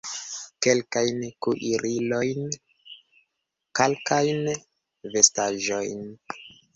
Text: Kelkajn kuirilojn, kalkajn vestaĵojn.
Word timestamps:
Kelkajn 0.65 1.17
kuirilojn, 1.45 2.47
kalkajn 3.81 4.41
vestaĵojn. 5.17 6.01